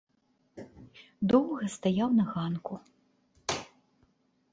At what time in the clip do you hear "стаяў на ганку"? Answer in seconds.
1.75-2.73